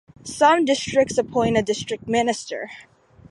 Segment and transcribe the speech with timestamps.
[0.23, 2.71] Some Districts appoint a District Minister.